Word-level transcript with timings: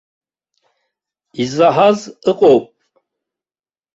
Изаҳаз 1.41 1.99
ыҟоуп. 2.29 2.65